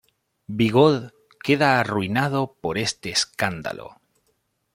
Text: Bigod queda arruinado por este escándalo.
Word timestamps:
Bigod 0.57 0.97
queda 1.45 1.75
arruinado 1.81 2.57
por 2.59 2.79
este 2.79 3.11
escándalo. 3.11 4.01